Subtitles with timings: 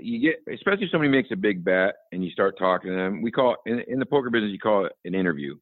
[0.00, 3.22] you get, especially if somebody makes a big bet and you start talking to them.
[3.22, 5.54] We call it, in, in the poker business, you call it an interview.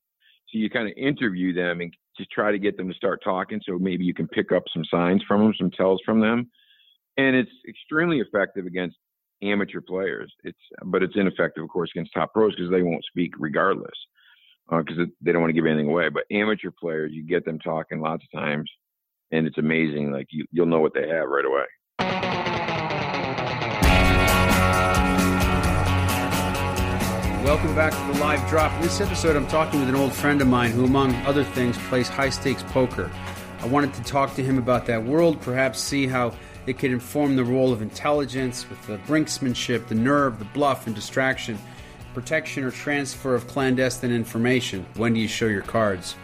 [0.48, 3.60] So you kind of interview them and just try to get them to start talking.
[3.66, 6.50] So maybe you can pick up some signs from them, some tells from them,
[7.16, 8.96] and it's extremely effective against
[9.42, 10.32] amateur players.
[10.44, 13.90] It's but it's ineffective, of course, against top pros because they won't speak regardless
[14.70, 16.08] because uh, they don't want to give anything away.
[16.08, 18.70] But amateur players, you get them talking lots of times,
[19.32, 20.12] and it's amazing.
[20.12, 21.64] Like you, you'll know what they have right away.
[27.44, 28.72] Welcome back to the live drop.
[28.76, 31.76] In this episode, I'm talking with an old friend of mine who, among other things,
[31.76, 33.10] plays high stakes poker.
[33.60, 36.32] I wanted to talk to him about that world, perhaps see how
[36.66, 40.96] it could inform the role of intelligence with the brinksmanship, the nerve, the bluff, and
[40.96, 41.58] distraction,
[42.14, 44.86] protection or transfer of clandestine information.
[44.96, 46.16] When do you show your cards?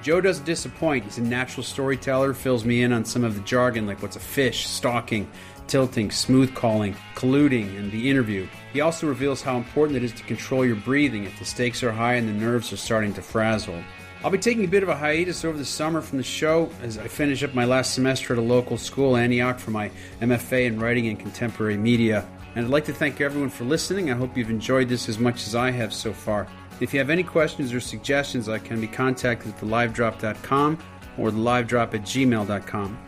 [0.00, 1.02] Joe doesn't disappoint.
[1.02, 4.20] He's a natural storyteller, fills me in on some of the jargon like what's a
[4.20, 5.28] fish, stalking,
[5.68, 8.46] tilting, smooth calling, colluding, and the interview.
[8.72, 11.92] He also reveals how important it is to control your breathing if the stakes are
[11.92, 13.82] high and the nerves are starting to frazzle.
[14.24, 16.98] I'll be taking a bit of a hiatus over the summer from the show as
[16.98, 20.80] I finish up my last semester at a local school, Antioch, for my MFA in
[20.80, 22.26] Writing and Contemporary Media.
[22.56, 24.10] And I'd like to thank everyone for listening.
[24.10, 26.48] I hope you've enjoyed this as much as I have so far.
[26.80, 30.78] If you have any questions or suggestions, I can be contacted at thelivedrop.com
[31.16, 32.98] or thelivedrop at gmail.com.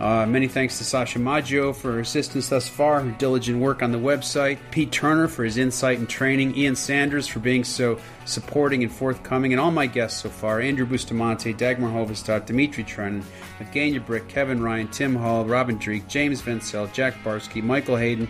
[0.00, 3.90] Uh, many thanks to Sasha Maggio for her assistance thus far, her diligent work on
[3.90, 8.84] the website, Pete Turner for his insight and training, Ian Sanders for being so supporting
[8.84, 13.24] and forthcoming, and all my guests so far Andrew Bustamante, Dagmar Hovestädt, Dimitri Trenin,
[13.58, 18.28] Evgenia Brick, Kevin Ryan, Tim Hall, Robin Dreeke, James Vencel, Jack Barsky, Michael Hayden,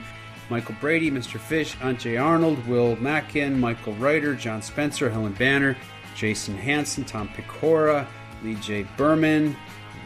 [0.48, 1.38] Michael Brady, Mr.
[1.38, 5.76] Fish, Ante Arnold, Will Mackin, Michael Ryder, John Spencer, Helen Banner,
[6.14, 8.06] Jason Hanson, Tom Picora,
[8.42, 8.86] Lee J.
[8.96, 9.54] Berman,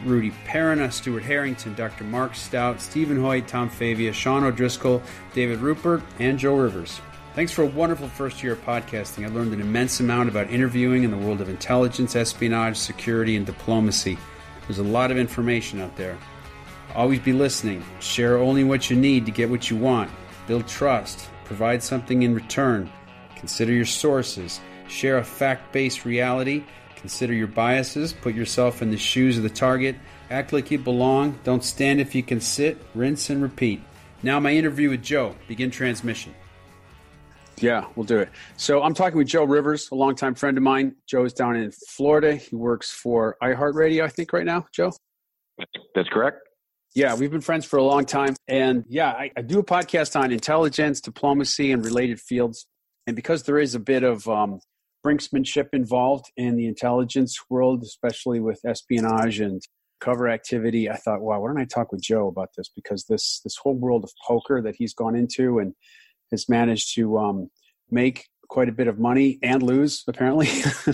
[0.05, 2.03] Rudy Perina, Stuart Harrington, Dr.
[2.03, 5.01] Mark Stout, Stephen Hoyt, Tom Favia, Sean O'Driscoll,
[5.33, 7.01] David Rupert, and Joe Rivers.
[7.35, 9.25] Thanks for a wonderful first year of podcasting.
[9.25, 13.45] I learned an immense amount about interviewing in the world of intelligence, espionage, security, and
[13.45, 14.17] diplomacy.
[14.67, 16.17] There's a lot of information out there.
[16.93, 17.83] Always be listening.
[17.99, 20.11] Share only what you need to get what you want.
[20.45, 21.27] Build trust.
[21.45, 22.89] Provide something in return.
[23.35, 24.59] Consider your sources.
[24.87, 26.63] Share a fact based reality
[27.03, 29.97] Consider your biases, put yourself in the shoes of the target,
[30.29, 33.81] act like you belong, don't stand if you can sit, rinse and repeat.
[34.23, 35.35] Now, my interview with Joe.
[35.49, 36.33] Begin transmission.
[37.59, 38.29] Yeah, we'll do it.
[38.55, 40.95] So, I'm talking with Joe Rivers, a longtime friend of mine.
[41.05, 42.37] Joe is down in Florida.
[42.37, 44.93] He works for iHeartRadio, I think, right now, Joe?
[45.93, 46.37] That's correct.
[46.95, 48.37] Yeah, we've been friends for a long time.
[48.47, 52.65] And yeah, I, I do a podcast on intelligence, diplomacy, and related fields.
[53.07, 54.61] And because there is a bit of um,
[55.05, 59.61] brinksmanship involved in the intelligence world, especially with espionage and
[59.99, 60.89] cover activity.
[60.89, 62.69] I thought, wow, why don't I talk with Joe about this?
[62.75, 65.73] Because this this whole world of poker that he's gone into and
[66.31, 67.49] has managed to um,
[67.89, 70.47] make quite a bit of money and lose apparently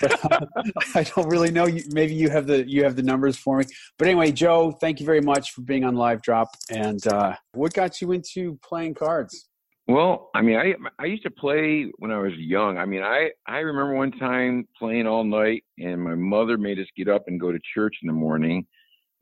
[0.00, 0.46] but, uh,
[0.94, 3.64] i don't really know maybe you have the you have the numbers for me
[3.98, 7.72] but anyway joe thank you very much for being on live drop and uh, what
[7.72, 9.49] got you into playing cards
[9.90, 12.78] well, I mean, I I used to play when I was young.
[12.78, 16.86] I mean, I I remember one time playing all night, and my mother made us
[16.96, 18.66] get up and go to church in the morning.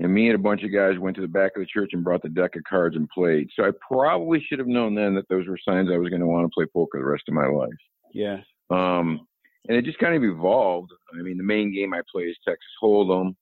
[0.00, 2.04] And me and a bunch of guys went to the back of the church and
[2.04, 3.48] brought the deck of cards and played.
[3.56, 6.26] So I probably should have known then that those were signs I was going to
[6.26, 7.70] want to play poker the rest of my life.
[8.12, 8.38] Yeah.
[8.70, 9.26] Um,
[9.66, 10.92] and it just kind of evolved.
[11.18, 13.34] I mean, the main game I play is Texas Hold'em,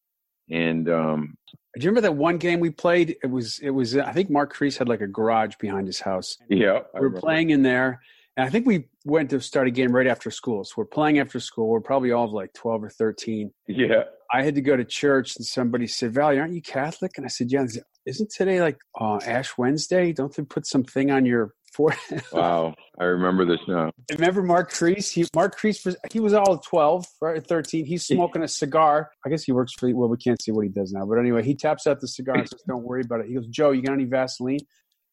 [0.50, 1.36] and um,
[1.76, 3.16] do you remember that one game we played?
[3.22, 6.38] It was it was I think Mark Kreese had like a garage behind his house.
[6.48, 8.00] Yeah, we were playing in there,
[8.36, 10.64] and I think we went to start a game right after school.
[10.64, 11.68] So we're playing after school.
[11.68, 13.52] We're probably all of like twelve or thirteen.
[13.68, 14.04] Yeah.
[14.32, 17.28] I had to go to church, and somebody said, "Valley, aren't you Catholic?" And I
[17.28, 17.66] said, "Yeah."
[18.06, 20.12] Isn't today like uh, Ash Wednesday?
[20.12, 22.22] Don't they put something on your forehead?
[22.32, 23.90] wow, I remember this now.
[24.12, 25.12] Remember Mark Kreese?
[25.12, 27.46] He, Mark Kreese was he was all twelve, right?
[27.46, 27.84] Thirteen.
[27.84, 29.10] He's smoking a cigar.
[29.24, 29.92] I guess he works for.
[29.94, 32.36] Well, we can't see what he does now, but anyway, he taps out the cigar
[32.36, 34.60] and says, "Don't worry about it." He goes, "Joe, you got any Vaseline?"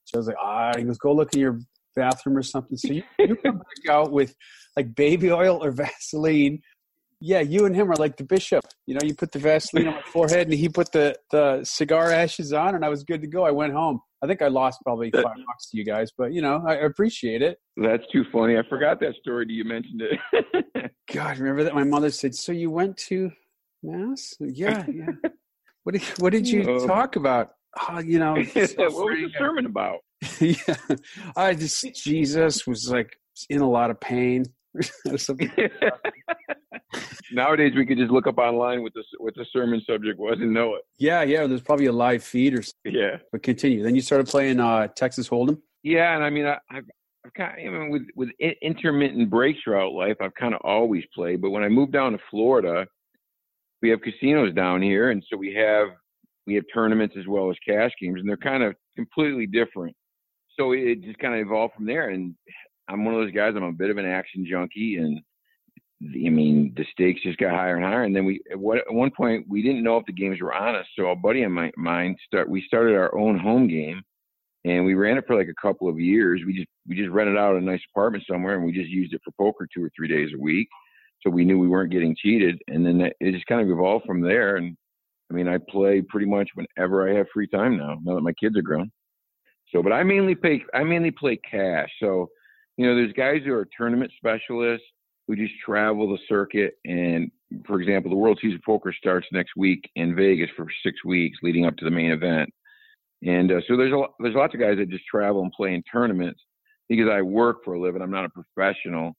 [0.06, 1.59] So I was like, "Ah." He goes, "Go look in your
[1.95, 4.36] bathroom or something." So you, you come back out with
[4.77, 6.62] like baby oil or Vaseline
[7.25, 8.66] yeah, you and him are like the bishop.
[8.86, 12.12] You know, you put the Vaseline on my forehead, and he put the the cigar
[12.12, 13.45] ashes on, and I was good to go.
[13.45, 14.01] I went home.
[14.23, 17.41] I think I lost probably five bucks to you guys, but you know, I appreciate
[17.41, 17.59] it.
[17.75, 18.57] That's too funny.
[18.57, 19.45] I forgot that story.
[19.45, 20.91] Do you mentioned it.
[21.13, 22.33] God, remember that my mother said.
[22.33, 23.31] So you went to
[23.83, 24.33] mass?
[24.39, 25.07] Yeah, yeah.
[25.83, 26.87] what did what did you oh.
[26.87, 27.49] talk about?
[27.89, 29.99] Oh, you know, what was the sermon about?
[30.39, 30.77] yeah,
[31.35, 33.11] I just Jesus was like
[33.49, 34.45] in a lot of pain.
[37.31, 40.53] Nowadays, we could just look up online what the what the sermon subject was and
[40.53, 40.83] know it.
[40.99, 41.47] Yeah, yeah.
[41.47, 42.93] There's probably a live feed or something.
[42.93, 43.17] Yeah.
[43.31, 43.83] But continue.
[43.83, 45.59] Then you started playing uh, Texas Hold'em.
[45.83, 46.85] Yeah, and I mean, I, I've,
[47.25, 48.29] I've kind of, I mean, with with
[48.61, 51.41] intermittent breaks throughout life, I've kind of always played.
[51.41, 52.85] But when I moved down to Florida,
[53.81, 55.87] we have casinos down here, and so we have
[56.45, 59.95] we have tournaments as well as cash games, and they're kind of completely different.
[60.59, 62.09] So it just kind of evolved from there.
[62.09, 62.35] And
[62.88, 63.53] I'm one of those guys.
[63.56, 65.19] I'm a bit of an action junkie, and
[66.01, 68.03] I mean, the stakes just got higher and higher.
[68.03, 70.85] And then we, at one point, we didn't know if the games were on us.
[70.97, 74.01] So a buddy of mine start, we started our own home game,
[74.65, 76.41] and we ran it for like a couple of years.
[76.45, 79.21] We just, we just rented out a nice apartment somewhere, and we just used it
[79.24, 80.68] for poker two or three days a week.
[81.21, 84.21] So we knew we weren't getting cheated, and then it just kind of evolved from
[84.21, 84.57] there.
[84.57, 84.75] And
[85.31, 87.97] I mean, I play pretty much whenever I have free time now.
[88.03, 88.91] Now that my kids are grown.
[89.74, 91.89] So, but I mainly pay, I mainly play cash.
[92.01, 92.30] So,
[92.77, 94.85] you know, there's guys who are tournament specialists
[95.27, 96.73] who just travel the circuit.
[96.85, 97.31] And
[97.65, 101.37] for example, the World Series of Poker starts next week in Vegas for six weeks
[101.43, 102.49] leading up to the main event.
[103.25, 105.73] And uh, so there's a lot, there's lots of guys that just travel and play
[105.73, 106.41] in tournaments
[106.89, 108.01] because I work for a living.
[108.01, 109.13] I'm not a professional.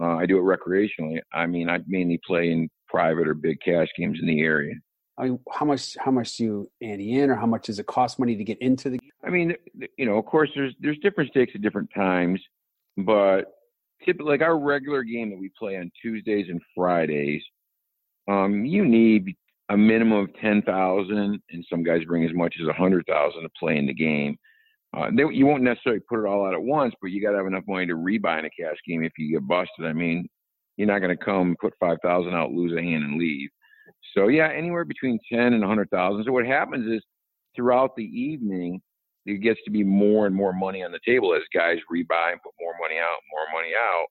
[0.00, 1.18] Uh, I do it recreationally.
[1.32, 4.74] I mean, I mainly play in private or big cash games in the area.
[5.18, 7.86] I mean, how much how much do you ante in, or how much does it
[7.86, 9.00] cost money to get into the?
[9.24, 9.54] I mean,
[9.96, 12.40] you know, of course, there's there's different stakes at different times,
[12.98, 13.44] but
[14.04, 17.42] typically, like our regular game that we play on Tuesdays and Fridays,
[18.28, 19.34] um, you need
[19.70, 23.42] a minimum of ten thousand, and some guys bring as much as a hundred thousand
[23.42, 24.36] to play in the game.
[24.96, 27.36] Uh, they, you won't necessarily put it all out at once, but you got to
[27.36, 29.84] have enough money to rebuy in a cash game if you get busted.
[29.84, 30.26] I mean,
[30.76, 33.50] you're not going to come put five thousand out, lose a hand, and leave.
[34.14, 36.24] So yeah, anywhere between ten and a hundred thousand.
[36.24, 37.02] So what happens is
[37.54, 38.80] throughout the evening,
[39.28, 42.42] it gets to be more and more money on the table as guys rebuy and
[42.42, 44.06] put more money out, more money out.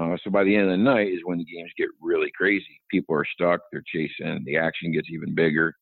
[0.00, 2.80] Uh, so by the end of the night is when the games get really crazy.
[2.90, 5.74] People are stuck, they're chasing, the action gets even bigger,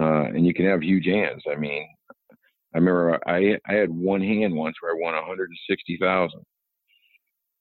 [0.00, 1.42] uh, and you can have huge hands.
[1.50, 1.86] I mean,
[2.74, 6.40] I remember I I had one hand once where I won 160,000.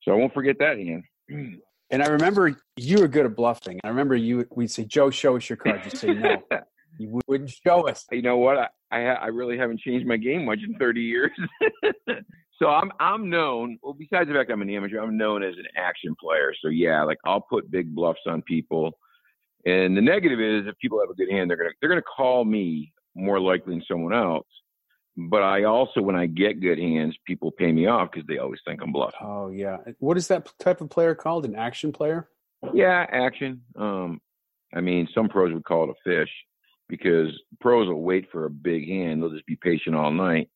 [0.02, 1.04] So I won't forget that hand.
[1.94, 3.78] And I remember you were good at bluffing.
[3.84, 4.48] I remember you.
[4.56, 6.42] We'd say, "Joe, show us your card." You say, "No."
[7.01, 8.06] you wouldn't show us.
[8.12, 8.57] You know what?
[8.57, 11.31] I I, I really haven't changed my game much in 30 years.
[12.59, 13.80] so I'm I'm known.
[13.81, 16.53] Well, besides the fact I'm an amateur, I'm known as an action player.
[16.62, 18.92] So yeah, like I'll put big bluffs on people.
[19.65, 22.44] And the negative is if people have a good hand, they're gonna they're gonna call
[22.44, 24.47] me more likely than someone else.
[25.18, 28.62] But I also, when I get good hands, people pay me off because they always
[28.65, 29.19] think I'm bluffing.
[29.21, 31.45] Oh yeah, what is that type of player called?
[31.45, 32.30] An action player?
[32.74, 33.62] Yeah, action.
[33.75, 34.19] Um,
[34.74, 36.30] I mean, some pros would call it a fish
[36.92, 37.30] because
[37.62, 39.24] pros will wait for a big hand.
[39.24, 40.50] They'll just be patient all night.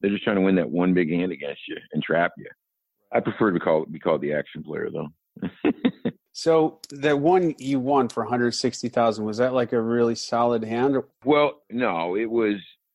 [0.00, 2.46] They're just trying to win that one big hand against you and trap you.
[3.12, 5.50] I prefer to call it be called the action player though.
[6.32, 10.96] so the one you won for 160,000 was that like a really solid hand?
[11.24, 12.54] Well, no, it was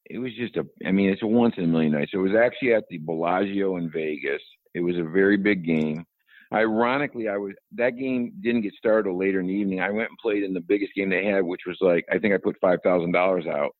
[0.09, 2.07] it was just a I mean, it's a once in a million night.
[2.11, 4.41] So it was actually at the Bellagio in Vegas.
[4.73, 6.05] It was a very big game.
[6.53, 9.81] Ironically, I was that game didn't get started later in the evening.
[9.81, 12.33] I went and played in the biggest game they had, which was like I think
[12.33, 13.71] I put five thousand dollars out.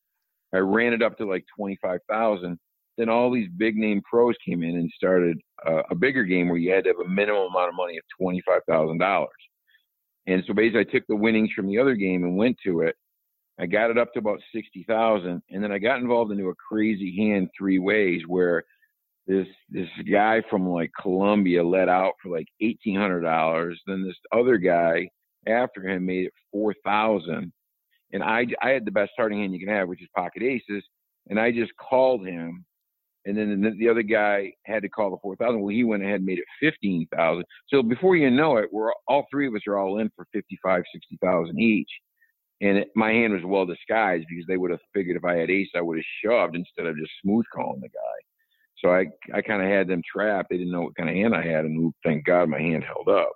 [0.54, 2.58] I ran it up to like twenty five thousand.
[2.98, 6.58] Then all these big name pros came in and started uh, a bigger game where
[6.58, 9.30] you had to have a minimum amount of money of twenty five thousand dollars.
[10.28, 12.96] And so basically, I took the winnings from the other game and went to it.
[13.60, 16.56] I got it up to about sixty thousand, and then I got involved into a
[16.56, 18.64] crazy hand three ways where
[19.28, 23.80] this this guy from like Colombia let out for like eighteen hundred dollars.
[23.88, 25.10] Then this other guy
[25.48, 27.52] after him made it four thousand,
[28.14, 30.84] and I I had the best starting hand you can have, which is pocket aces,
[31.30, 32.66] and I just called him,
[33.26, 35.62] and then the, the other guy had to call the four thousand.
[35.62, 37.46] Well, he went ahead and made it fifteen thousand.
[37.68, 40.60] So before you know it, we're all three of us are all in for fifty
[40.64, 41.90] five, sixty thousand each.
[42.62, 45.52] And it, my hand was well disguised because they would have figured if I had
[45.52, 48.18] ace, I would have shoved instead of just smooth calling the guy.
[48.84, 50.50] So I I kind of had them trapped.
[50.50, 53.08] They didn't know what kind of hand I had, and thank God my hand held
[53.08, 53.32] up.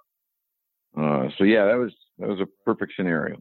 [0.98, 3.38] Uh, so yeah, that was that was a perfect scenario.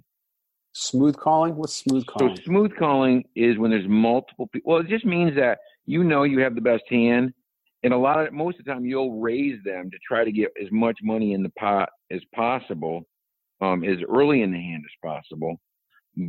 [0.73, 1.57] Smooth calling?
[1.57, 2.37] What's smooth calling?
[2.37, 4.73] So smooth calling is when there's multiple people.
[4.73, 7.33] Well, it just means that you know you have the best hand,
[7.83, 10.51] and a lot of most of the time you'll raise them to try to get
[10.63, 13.03] as much money in the pot as possible,
[13.61, 15.57] um, as early in the hand as possible.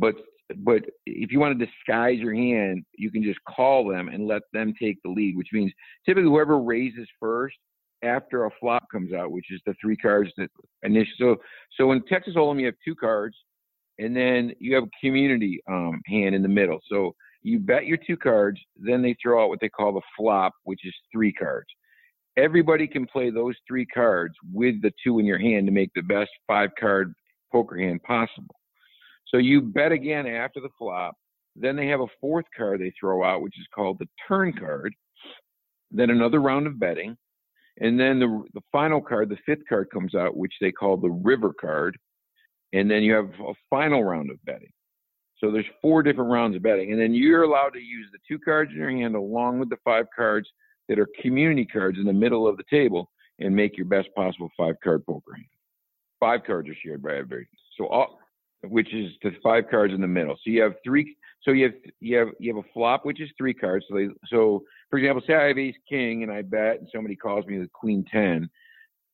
[0.00, 0.16] But
[0.58, 4.42] but if you want to disguise your hand, you can just call them and let
[4.52, 5.72] them take the lead, which means
[6.06, 7.56] typically whoever raises first
[8.02, 10.48] after a flop comes out, which is the three cards that
[10.82, 11.14] initially.
[11.18, 11.36] So,
[11.76, 13.36] so in Texas Hold'em, you have two cards,
[13.98, 16.78] and then you have a community um, hand in the middle.
[16.90, 20.52] So you bet your two cards, then they throw out what they call the flop,
[20.64, 21.68] which is three cards.
[22.36, 26.02] Everybody can play those three cards with the two in your hand to make the
[26.02, 27.12] best five card
[27.52, 28.54] poker hand possible.
[29.30, 31.14] So you bet again after the flop.
[31.56, 34.94] Then they have a fourth card they throw out, which is called the turn card.
[35.90, 37.16] then another round of betting,
[37.80, 41.10] and then the the final card, the fifth card comes out, which they call the
[41.10, 41.96] river card,
[42.72, 44.72] and then you have a final round of betting.
[45.38, 48.38] So there's four different rounds of betting, and then you're allowed to use the two
[48.38, 50.48] cards in your hand along with the five cards
[50.88, 54.50] that are community cards in the middle of the table and make your best possible
[54.56, 55.46] five card poker hand.
[56.20, 57.46] Five cards are shared by everybody.
[57.78, 58.18] So all,
[58.64, 60.34] which is the five cards in the middle.
[60.36, 61.16] So you have three.
[61.42, 63.86] So you have you have you have a flop, which is three cards.
[63.88, 67.16] So they so for example, say I have Ace King and I bet, and somebody
[67.16, 68.48] calls me with Queen Ten.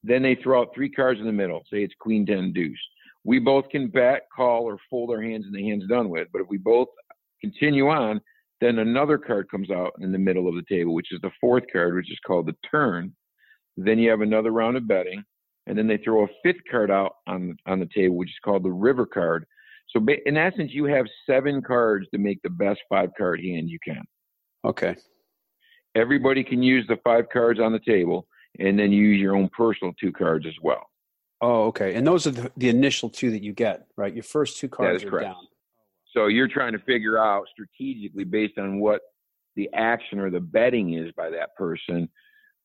[0.03, 1.63] Then they throw out three cards in the middle.
[1.71, 2.79] Say it's Queen Ten Deuce.
[3.25, 6.29] We both can bet, call, or fold our hands, and the hand's done with.
[6.33, 6.89] But if we both
[7.41, 8.21] continue on,
[8.61, 11.65] then another card comes out in the middle of the table, which is the fourth
[11.73, 13.15] card, which is called the turn.
[13.77, 15.25] Then you have another round of betting
[15.67, 18.63] and then they throw a fifth card out on on the table, which is called
[18.63, 19.47] the river card.
[19.89, 23.79] So in essence, you have seven cards to make the best five card hand you
[23.85, 24.03] can.
[24.65, 24.97] Okay.
[25.95, 28.27] Everybody can use the five cards on the table,
[28.59, 30.87] and then use your own personal two cards as well.
[31.41, 31.95] Oh, okay.
[31.95, 34.13] And those are the, the initial two that you get, right?
[34.13, 35.27] Your first two cards are correct.
[35.27, 35.47] down.
[36.13, 39.03] So you're trying to figure out strategically based on what
[39.55, 42.09] the action or the betting is by that person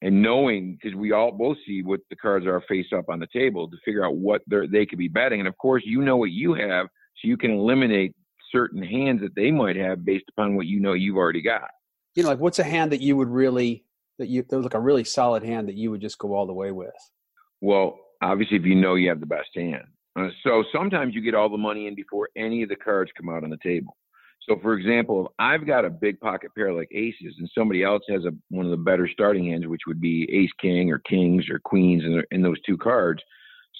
[0.01, 3.27] and knowing because we all both see what the cards are face up on the
[3.33, 5.39] table to figure out what they could be betting.
[5.39, 8.15] And of course, you know what you have, so you can eliminate
[8.51, 11.69] certain hands that they might have based upon what you know you've already got.
[12.15, 13.85] You know, like what's a hand that you would really
[14.17, 16.45] that you that was like a really solid hand that you would just go all
[16.45, 16.89] the way with?
[17.61, 19.85] Well, obviously, if you know you have the best hand.
[20.19, 23.29] Uh, so sometimes you get all the money in before any of the cards come
[23.29, 23.95] out on the table.
[24.47, 28.01] So, for example, if I've got a big pocket pair like aces, and somebody else
[28.09, 31.45] has a one of the better starting hands, which would be ace king or kings
[31.49, 33.21] or queens in, in those two cards,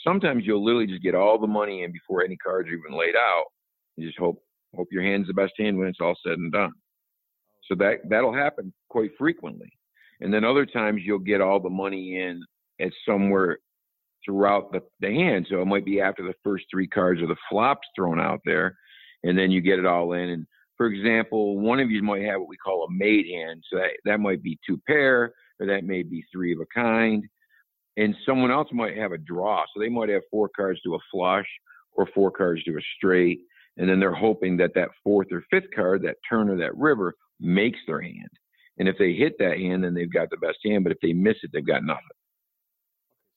[0.03, 3.15] sometimes you'll literally just get all the money in before any cards are even laid
[3.15, 3.45] out.
[3.97, 4.43] You just hope
[4.75, 6.71] hope your hand's the best hand when it's all said and done.
[7.67, 9.71] So that that'll happen quite frequently.
[10.21, 12.43] And then other times you'll get all the money in
[12.79, 13.57] at somewhere
[14.23, 15.47] throughout the, the hand.
[15.49, 18.75] So it might be after the first three cards of the flops thrown out there
[19.23, 20.29] and then you get it all in.
[20.29, 20.47] And
[20.81, 23.63] for example, one of you might have what we call a made hand.
[23.69, 27.23] So that, that might be two pair, or that may be three of a kind.
[27.97, 29.63] And someone else might have a draw.
[29.71, 31.45] So they might have four cards to a flush
[31.91, 33.41] or four cards to a straight.
[33.77, 37.13] And then they're hoping that that fourth or fifth card, that turn or that river,
[37.39, 38.31] makes their hand.
[38.79, 40.83] And if they hit that hand, then they've got the best hand.
[40.83, 42.01] But if they miss it, they've got nothing.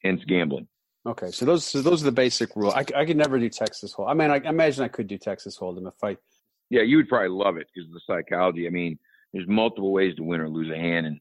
[0.02, 0.66] Hence gambling.
[1.06, 2.72] Okay, so those so those are the basic rules.
[2.72, 4.10] I, I could never do Texas Hold'em.
[4.10, 6.16] I mean, I imagine I could do Texas Hold'em if I.
[6.70, 8.66] Yeah, you would probably love it because of the psychology.
[8.66, 8.98] I mean,
[9.32, 11.20] there's multiple ways to win or lose a hand, and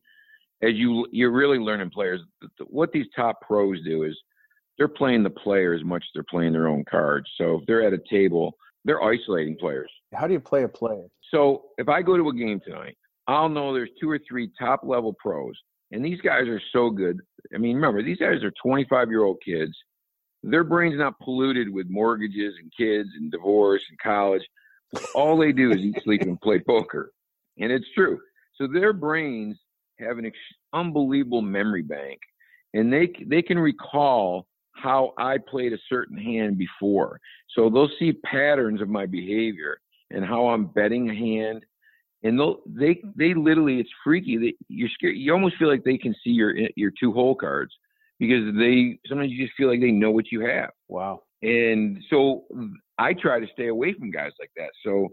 [0.62, 2.22] as you you're really learning players.
[2.68, 4.18] What these top pros do is
[4.78, 7.30] they're playing the player as much as they're playing their own cards.
[7.38, 9.92] So if they're at a table, they're isolating players.
[10.14, 11.06] How do you play a player?
[11.32, 12.98] So if I go to a game tonight,
[13.28, 15.56] I'll know there's two or three top level pros
[15.94, 17.22] and these guys are so good.
[17.54, 19.74] I mean, remember, these guys are 25 year old kids.
[20.42, 24.42] Their brain's not polluted with mortgages and kids and divorce and college.
[25.14, 27.12] All they do is eat, sleep, and play poker.
[27.60, 28.20] And it's true.
[28.56, 29.58] So their brains
[30.00, 30.38] have an ex-
[30.74, 32.20] unbelievable memory bank,
[32.74, 37.20] and they they can recall how I played a certain hand before.
[37.56, 41.64] So they'll see patterns of my behavior and how I'm betting a hand
[42.24, 44.38] and they they literally it's freaky.
[44.38, 45.18] They, you're scared.
[45.18, 47.74] You almost feel like they can see your your two hole cards
[48.20, 50.70] because they sometimes you just feel like they know what you have.
[50.88, 51.24] Wow.
[51.42, 52.46] And so
[52.98, 54.70] I try to stay away from guys like that.
[54.86, 55.10] So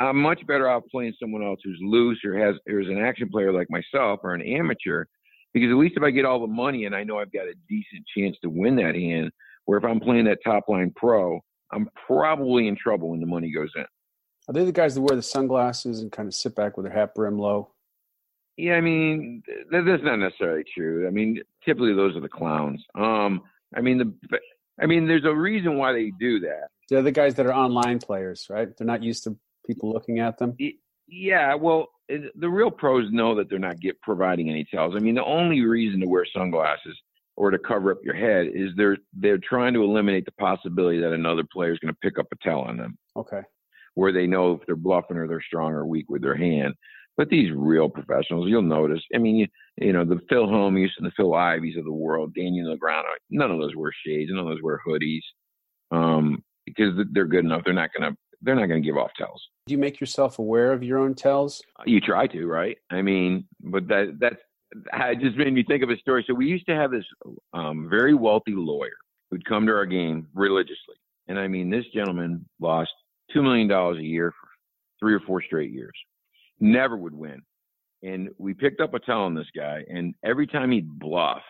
[0.00, 3.28] I'm much better off playing someone else who's loose or has or is an action
[3.28, 5.04] player like myself or an amateur,
[5.54, 7.54] because at least if I get all the money and I know I've got a
[7.68, 9.30] decent chance to win that hand,
[9.64, 11.40] where if I'm playing that top line pro,
[11.72, 13.86] I'm probably in trouble when the money goes in.
[14.48, 16.94] Are they the guys that wear the sunglasses and kind of sit back with their
[16.94, 17.70] hat brim low?
[18.56, 21.06] Yeah, I mean that's not necessarily true.
[21.06, 22.82] I mean, typically those are the clowns.
[22.94, 23.42] Um,
[23.74, 24.38] I mean the,
[24.80, 26.68] I mean there's a reason why they do that.
[26.88, 28.68] They're the guys that are online players, right?
[28.76, 30.56] They're not used to people looking at them.
[31.08, 34.94] Yeah, well, the real pros know that they're not get providing any tells.
[34.96, 36.96] I mean, the only reason to wear sunglasses
[37.36, 41.12] or to cover up your head is they're they're trying to eliminate the possibility that
[41.12, 42.96] another player is going to pick up a tell on them.
[43.16, 43.42] Okay
[43.96, 46.74] where they know if they're bluffing or they're strong or weak with their hand.
[47.16, 49.00] But these real professionals, you'll notice.
[49.14, 49.46] I mean, you,
[49.78, 53.50] you know, the Phil Homies and the Phil Ivies of the world, Daniel Negreanu, none
[53.50, 55.22] of those wear shades, none of those wear hoodies,
[55.90, 57.62] um, because they're good enough.
[57.64, 59.42] They're not gonna they're not gonna give off tells.
[59.66, 61.62] Do you make yourself aware of your own tells?
[61.86, 62.76] You try to, right?
[62.90, 64.36] I mean, but that that's
[64.72, 66.24] it just made me think of a story.
[66.26, 67.04] So we used to have this
[67.54, 68.96] um, very wealthy lawyer
[69.30, 70.96] who'd come to our game religiously,
[71.28, 72.90] and I mean, this gentleman lost
[73.34, 74.48] $2 million a year for
[75.00, 75.94] three or four straight years.
[76.60, 77.42] Never would win.
[78.02, 81.42] and we picked up a tell on this guy, and every time he'd bluff,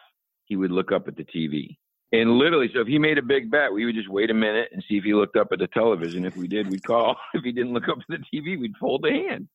[0.44, 1.76] he would look up at the TV.
[2.12, 4.68] And literally, so if he made a big bet, we would just wait a minute
[4.72, 6.24] and see if he looked up at the television.
[6.24, 7.16] If we did, we'd call.
[7.34, 9.48] If he didn't look up at the TV, we'd fold the hand.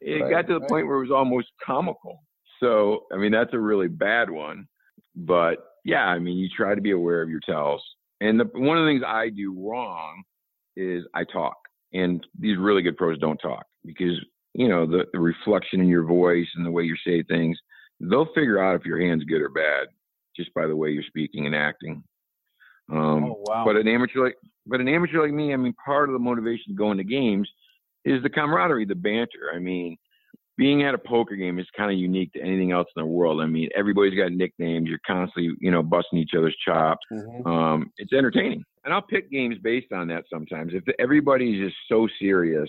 [0.00, 0.68] It right, got to the right.
[0.68, 2.22] point where it was almost comical.
[2.60, 4.66] So, I mean, that's a really bad one.
[5.16, 7.82] But yeah, I mean, you try to be aware of your tells.
[8.20, 10.22] And the, one of the things I do wrong
[10.76, 11.56] is I talk.
[11.92, 14.20] And these really good pros don't talk because,
[14.52, 17.58] you know, the, the reflection in your voice and the way you say things,
[18.00, 19.88] they'll figure out if your hand's good or bad
[20.36, 22.02] just by the way you're speaking and acting.
[22.90, 23.64] Um, oh, wow.
[23.64, 26.74] But an amateur like, but an amateur like me, I mean, part of the motivation
[26.74, 27.48] going to games
[28.04, 29.50] is the camaraderie, the banter.
[29.54, 29.96] I mean,
[30.56, 33.40] being at a poker game is kind of unique to anything else in the world.
[33.40, 34.88] I mean, everybody's got nicknames.
[34.88, 37.00] You're constantly, you know, busting each other's chops.
[37.12, 37.46] Mm-hmm.
[37.46, 40.72] Um, it's entertaining, and I'll pick games based on that sometimes.
[40.74, 42.68] If everybody's just so serious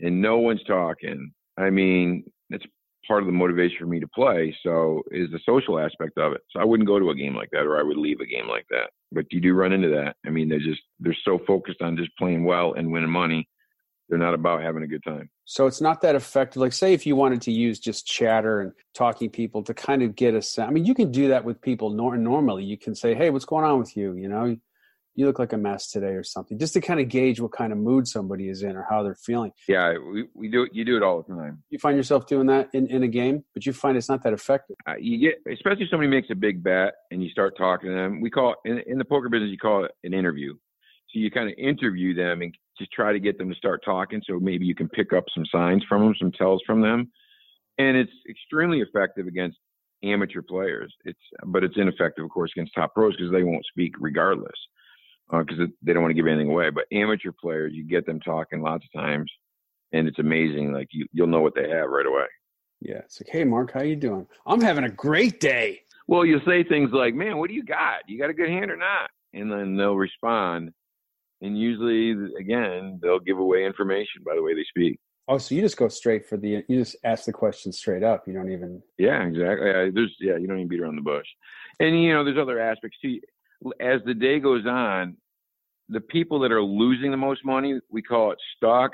[0.00, 2.66] and no one's talking, I mean, it's
[3.10, 4.56] part of the motivation for me to play.
[4.62, 6.42] So is the social aspect of it.
[6.50, 8.46] So I wouldn't go to a game like that, or I would leave a game
[8.46, 8.90] like that.
[9.10, 10.14] But you do run into that.
[10.24, 13.48] I mean, they're just they're so focused on just playing well and winning money.
[14.08, 15.28] They're not about having a good time.
[15.44, 16.62] So it's not that effective.
[16.62, 20.14] Like, say, if you wanted to use just chatter and talking people to kind of
[20.14, 20.68] get a sense.
[20.68, 22.62] I mean, you can do that with people nor- normally.
[22.62, 24.56] You can say, "Hey, what's going on with you?" You know,
[25.14, 27.72] you look like a mess today or something just to kind of gauge what kind
[27.72, 29.52] of mood somebody is in or how they're feeling.
[29.68, 31.62] Yeah we, we do you do it all the time.
[31.70, 34.32] You find yourself doing that in, in a game but you find it's not that
[34.32, 34.76] effective.
[34.88, 37.94] Uh, you get especially if somebody makes a big bet and you start talking to
[37.94, 40.54] them we call in, in the poker business you call it an interview.
[40.54, 44.22] So you kind of interview them and just try to get them to start talking
[44.24, 47.10] so maybe you can pick up some signs from them some tells from them.
[47.78, 49.58] And it's extremely effective against
[50.02, 50.94] amateur players.
[51.04, 54.56] It's but it's ineffective of course against top pros because they won't speak regardless
[55.30, 56.70] because uh, they don't want to give anything away.
[56.70, 59.30] But amateur players, you get them talking lots of times,
[59.92, 60.72] and it's amazing.
[60.72, 62.26] Like you, you'll know what they have right away.
[62.80, 64.26] Yeah, it's like, hey, Mark, how you doing?
[64.46, 65.80] I'm having a great day.
[66.06, 68.08] Well, you'll say things like, "Man, what do you got?
[68.08, 70.72] You got a good hand or not?" And then they'll respond,
[71.40, 74.98] and usually, again, they'll give away information by the way they speak.
[75.28, 78.24] Oh, so you just go straight for the you just ask the question straight up.
[78.26, 78.82] You don't even.
[78.98, 79.68] Yeah, exactly.
[79.68, 81.26] Yeah, there's yeah, you don't even beat around the bush,
[81.78, 83.20] and you know, there's other aspects too
[83.80, 85.16] as the day goes on,
[85.90, 88.92] the people that are losing the most money, we call it stock.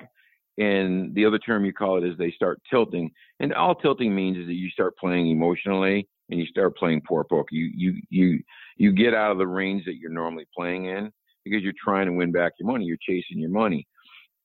[0.58, 3.10] And the other term you call it is they start tilting.
[3.40, 7.24] And all tilting means is that you start playing emotionally and you start playing poor
[7.24, 7.48] poker.
[7.50, 8.40] You you you
[8.78, 11.12] you get out of the range that you're normally playing in
[11.44, 12.86] because you're trying to win back your money.
[12.86, 13.86] You're chasing your money.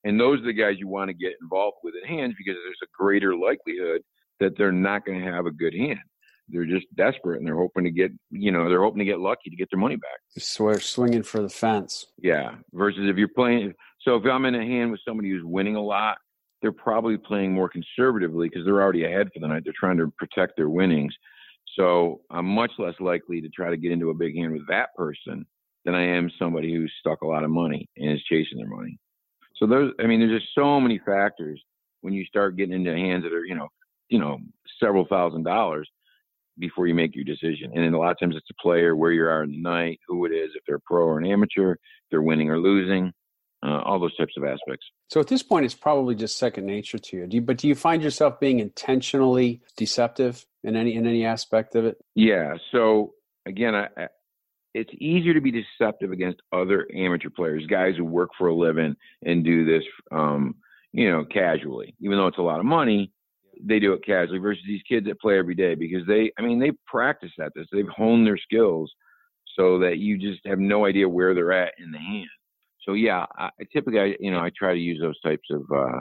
[0.04, 2.80] And those are the guys you want to get involved with in hands because there's
[2.84, 4.02] a greater likelihood
[4.42, 6.00] that they're not going to have a good hand
[6.52, 9.50] they're just desperate and they're hoping to get you know they're hoping to get lucky
[9.50, 10.20] to get their money back.
[10.38, 12.06] So they're swinging for the fence.
[12.18, 12.56] Yeah.
[12.74, 15.82] Versus if you're playing, so if I'm in a hand with somebody who's winning a
[15.82, 16.18] lot,
[16.62, 19.64] they're probably playing more conservatively because they're already ahead for the night.
[19.64, 21.14] They're trying to protect their winnings.
[21.76, 24.90] So I'm much less likely to try to get into a big hand with that
[24.96, 25.46] person
[25.86, 29.00] than I am somebody who's stuck a lot of money and is chasing their money.
[29.56, 31.62] So those, I mean, there's just so many factors
[32.02, 33.70] when you start getting into hands that are, you know,
[34.10, 34.40] you know,
[34.80, 35.90] several thousand dollars
[36.60, 37.72] before you make your decision.
[37.74, 40.00] And then a lot of times it's a player, where you are in the night,
[40.08, 43.14] who it is, if they're pro or an amateur, if they're winning or losing,
[43.64, 44.86] uh, all those types of aspects.
[45.10, 47.28] So at this point, it's probably just second nature to you.
[47.28, 47.42] Do you.
[47.42, 51.98] But do you find yourself being intentionally deceptive in any in any aspect of it?
[52.16, 52.56] Yeah.
[52.72, 53.14] So
[53.46, 54.08] again, I, I,
[54.74, 58.96] it's easier to be deceptive against other amateur players, guys who work for a living
[59.24, 60.56] and do this, um,
[60.94, 61.94] you know, casually.
[62.00, 63.12] Even though it's a lot of money,
[63.62, 66.60] they do it casually versus these kids that play every day because they, I mean,
[66.60, 67.68] they practice at this.
[67.72, 68.92] They've honed their skills
[69.56, 72.30] so that you just have no idea where they're at in the hand.
[72.86, 76.00] So yeah, I, typically, I, you know, I try to use those types of uh,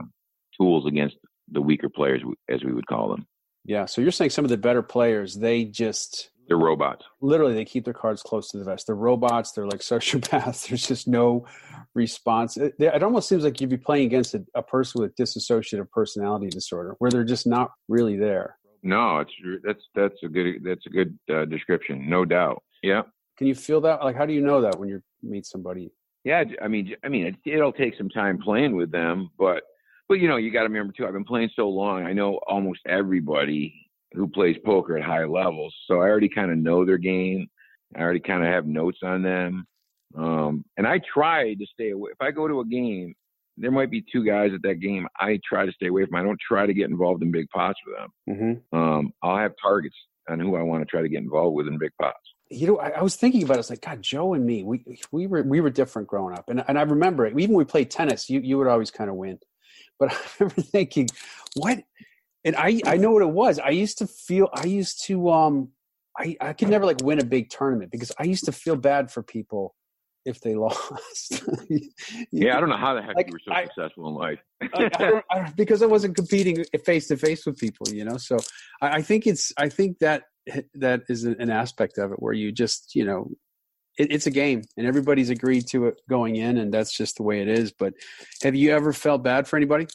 [0.57, 1.17] tools against
[1.51, 3.27] the weaker players, as we would call them.
[3.65, 3.87] Yeah.
[3.87, 7.07] So you're saying some of the better players, they just they're robots.
[7.21, 8.89] Literally, they keep their cards close to the vest.
[8.89, 9.53] They're robots.
[9.53, 10.69] They're like sociopaths.
[10.69, 11.47] There's just no
[11.95, 12.57] response.
[12.57, 16.49] It, it almost seems like you'd be playing against a, a, person with dissociative personality
[16.49, 18.59] disorder, where they're just not really there.
[18.83, 19.33] No, it's
[19.63, 22.65] that's that's a good that's a good uh, description, no doubt.
[22.83, 23.03] Yeah.
[23.39, 24.03] Can you feel that?
[24.03, 25.93] Like, how do you know that when you meet somebody?
[26.25, 29.63] Yeah, I mean, I mean, it, it'll take some time playing with them, but
[30.09, 31.07] but you know, you got to remember too.
[31.07, 32.05] I've been playing so long.
[32.07, 36.59] I know almost everybody who plays poker at high levels, so I already kind of
[36.59, 37.49] know their game.
[37.95, 39.67] I already kind of have notes on them.
[40.17, 42.11] Um, and I try to stay away.
[42.13, 43.15] If I go to a game,
[43.57, 45.07] there might be two guys at that game.
[45.19, 46.17] I try to stay away from.
[46.17, 48.63] I don't try to get involved in big pots with them.
[48.73, 48.79] Mm-hmm.
[48.79, 49.97] Um, I'll have targets
[50.29, 52.19] on who I want to try to get involved with in big pots.
[52.49, 53.61] You know, I, I was thinking about it.
[53.61, 56.65] It's like God, Joe and me, we we were we were different growing up, and
[56.67, 57.39] and I remember it.
[57.39, 59.39] Even when we played tennis, you you would always kind of win.
[59.99, 61.09] But I remember thinking,
[61.55, 61.79] what
[62.45, 63.59] And I I know what it was.
[63.59, 65.71] I used to feel I used to um
[66.19, 69.11] I I could never like win a big tournament because I used to feel bad
[69.11, 69.75] for people
[70.25, 71.45] if they lost.
[72.31, 74.39] yeah, I don't know how the heck like, you were so I, successful in life.
[74.63, 78.17] I, don't, I because I wasn't competing face to face with people, you know.
[78.17, 78.39] So
[78.81, 80.25] I, think it's I think that
[80.75, 83.31] that is an aspect of it where you just you know
[83.99, 87.23] it, it's a game and everybody's agreed to it going in, and that's just the
[87.23, 87.73] way it is.
[87.73, 87.95] But
[88.43, 89.87] have you ever felt bad for anybody?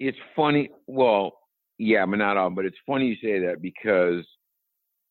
[0.00, 0.70] It's funny.
[0.86, 1.32] Well,
[1.78, 2.50] yeah, but not all.
[2.50, 4.24] But it's funny you say that because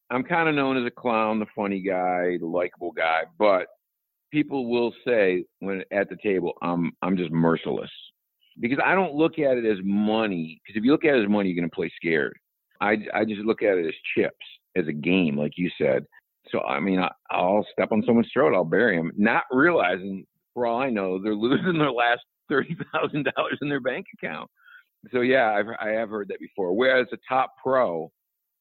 [0.09, 3.67] I'm kind of known as a clown, the funny guy, the likable guy, but
[4.31, 7.91] people will say when at the table, I'm I'm just merciless
[8.59, 10.61] because I don't look at it as money.
[10.63, 12.37] Because if you look at it as money, you're going to play scared.
[12.81, 16.05] I I just look at it as chips, as a game, like you said.
[16.49, 20.65] So I mean, I, I'll step on someone's throat, I'll bury them, not realizing for
[20.65, 24.49] all I know they're losing their last thirty thousand dollars in their bank account.
[25.11, 26.73] So yeah, I've I have heard that before.
[26.73, 28.11] Whereas a top pro,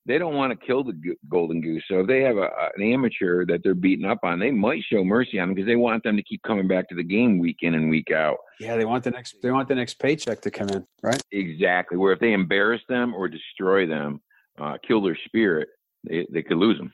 [0.07, 1.85] they don't want to kill the golden goose.
[1.88, 5.05] So if they have a, an amateur that they're beating up on, they might show
[5.05, 7.59] mercy on them because they want them to keep coming back to the game week
[7.62, 8.38] in and week out.
[8.59, 11.22] Yeah, they want the next they want the next paycheck to come in, right?
[11.31, 11.96] Exactly.
[11.96, 14.20] Where if they embarrass them or destroy them,
[14.61, 15.68] uh, kill their spirit,
[16.09, 16.92] they they could lose them.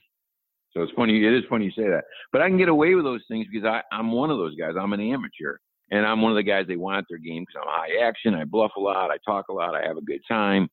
[0.73, 1.25] So it's funny.
[1.25, 3.67] It is funny you say that, but I can get away with those things because
[3.67, 4.75] I, I'm one of those guys.
[4.79, 5.57] I'm an amateur,
[5.91, 8.35] and I'm one of the guys they want at their game because I'm high action.
[8.35, 9.11] I bluff a lot.
[9.11, 9.75] I talk a lot.
[9.75, 10.69] I have a good time.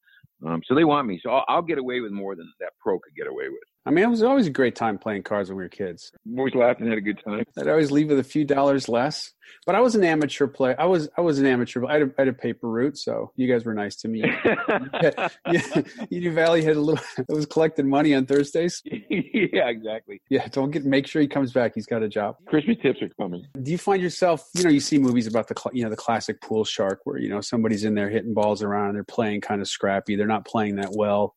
[0.45, 1.19] Um, so they want me.
[1.23, 3.63] So I'll, I'll, get away with more than that pro could get away with.
[3.85, 6.11] I mean, it was always a great time playing cards when we were kids.
[6.37, 7.43] Always laughed and had a good time.
[7.57, 9.31] I'd always leave with a few dollars less.
[9.65, 10.75] But I was an amateur player.
[10.77, 11.85] I was I was an amateur.
[11.85, 14.23] I had a, I had a paper route, so you guys were nice to me.
[16.09, 17.03] Eden Valley had a little.
[17.17, 18.81] It was collecting money on Thursdays.
[18.85, 20.21] yeah, exactly.
[20.29, 20.85] Yeah, don't get.
[20.85, 21.73] Make sure he comes back.
[21.75, 22.37] He's got a job.
[22.47, 23.45] Christmas tips are coming.
[23.61, 24.47] Do you find yourself?
[24.55, 27.29] You know, you see movies about the you know the classic pool shark, where you
[27.29, 28.89] know somebody's in there hitting balls around.
[28.89, 30.15] and They're playing kind of scrappy.
[30.15, 31.35] They're not playing that well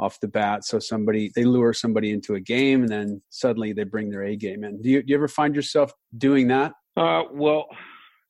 [0.00, 0.64] off the bat.
[0.64, 4.36] So somebody they lure somebody into a game, and then suddenly they bring their A
[4.36, 4.80] game in.
[4.80, 6.72] Do you, do you ever find yourself doing that?
[6.96, 7.66] Uh, well,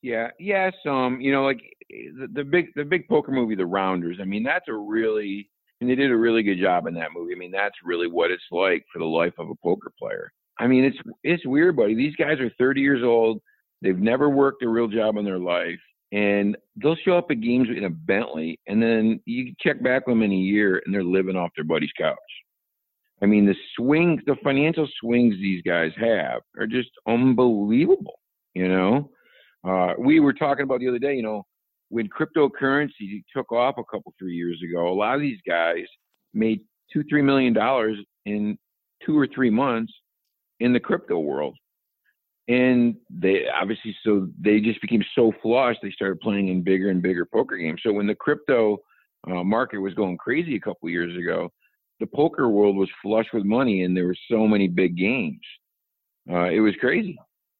[0.03, 0.75] yeah, yes.
[0.87, 4.19] Um, you know, like the, the big the big poker movie, The Rounders.
[4.21, 5.51] I mean, that's a really
[5.81, 7.33] and they did a really good job in that movie.
[7.35, 10.33] I mean, that's really what it's like for the life of a poker player.
[10.59, 11.95] I mean, it's it's weird, buddy.
[11.95, 13.41] These guys are 30 years old.
[13.81, 15.79] They've never worked a real job in their life
[16.13, 20.15] and they'll show up at games in a Bentley, and then you check back with
[20.15, 22.17] them in a year, and they're living off their buddy's couch.
[23.23, 28.19] I mean, the swings, the financial swings these guys have are just unbelievable.
[28.55, 29.11] You know,
[29.69, 31.17] uh, we were talking about the other day.
[31.17, 31.43] You know,
[31.91, 35.85] when cryptocurrency took off a couple three years ago, a lot of these guys
[36.33, 36.61] made
[36.93, 38.57] two, three million dollars in
[39.05, 39.93] two or three months
[40.61, 41.57] in the crypto world
[42.49, 47.03] and they obviously so they just became so flush they started playing in bigger and
[47.03, 47.81] bigger poker games.
[47.85, 48.79] So when the crypto
[49.27, 51.51] uh, market was going crazy a couple years ago
[52.01, 55.41] the poker world was flush with money and there were so many big games.
[56.31, 57.19] Uh, it was crazy.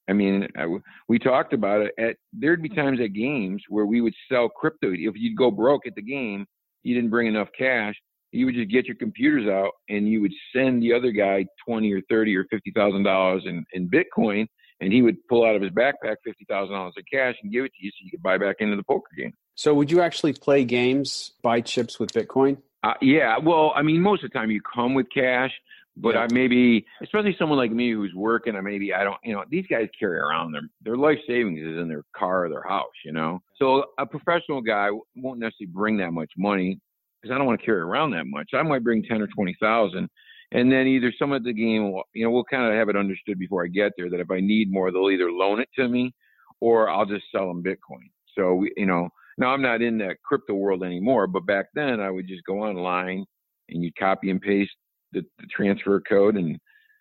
[0.09, 0.67] I mean I,
[1.09, 4.93] we talked about it at there'd be times at games where we would sell crypto.
[4.93, 6.47] If you'd go broke at the game
[6.83, 7.95] you didn't bring enough cash
[8.33, 11.93] you would just get your computers out and you would send the other guy twenty
[11.93, 14.47] or thirty or fifty thousand dollars in Bitcoin,
[14.81, 17.65] and he would pull out of his backpack fifty thousand dollars of cash and give
[17.65, 19.33] it to you so you could buy back into the poker game.
[19.55, 22.59] So, would you actually play games, buy chips with Bitcoin?
[22.85, 25.51] Uh, yeah, well, I mean, most of the time you come with cash,
[25.97, 26.23] but yeah.
[26.23, 29.67] I maybe, especially someone like me who's working, I maybe I don't, you know, these
[29.69, 33.13] guys carry around their their life savings is in their car or their house, you
[33.13, 33.41] know.
[33.57, 36.79] So a professional guy won't necessarily bring that much money
[37.21, 38.51] because I don't want to carry around that much.
[38.55, 40.09] I might bring ten or twenty thousand,
[40.53, 43.39] and then either some of the game, you know, we'll kind of have it understood
[43.39, 46.15] before I get there that if I need more, they'll either loan it to me
[46.61, 48.09] or I'll just sell them Bitcoin.
[48.37, 52.11] So, you know, now I'm not in that crypto world anymore, but back then I
[52.11, 53.25] would just go online
[53.69, 54.73] and you'd copy and paste
[55.13, 56.59] the, the transfer code and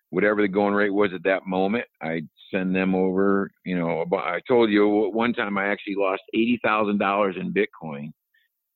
[0.10, 3.50] whatever the going rate was at that moment, I'd send them over.
[3.66, 8.12] You know, I told you one time I actually lost $80,000 in Bitcoin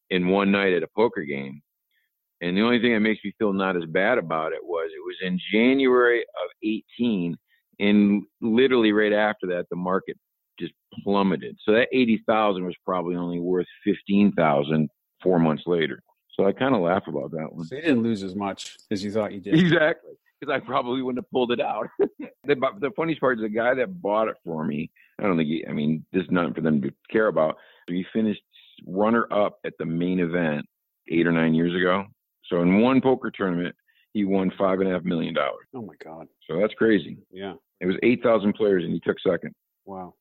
[0.09, 1.61] in one night at a poker game
[2.41, 5.05] and the only thing that makes me feel not as bad about it was it
[5.05, 7.37] was in January of 18,
[7.79, 10.17] and literally right after that, the market
[10.59, 10.73] just
[11.03, 11.57] plummeted.
[11.63, 14.89] So that 80,000 was probably only worth 15,000
[15.21, 16.01] four months later.
[16.31, 17.65] So I kind of laugh about that one.
[17.65, 19.53] So you didn't lose as much as you thought you did.
[19.59, 20.13] Exactly.
[20.39, 21.87] Because I probably wouldn't have pulled it out.
[21.99, 24.89] the, the funniest part is the guy that bought it for me.
[25.19, 27.57] I don't think he, I mean, this is nothing for them to care about.
[27.87, 28.41] He finished
[28.87, 30.65] runner up at the main event
[31.09, 32.05] eight or nine years ago.
[32.51, 33.75] So in one poker tournament,
[34.13, 35.65] he won five and a half million dollars.
[35.73, 36.27] Oh my God!
[36.47, 37.17] So that's crazy.
[37.31, 37.53] Yeah.
[37.79, 39.55] It was eight thousand players, and he took second.
[39.85, 40.13] Wow.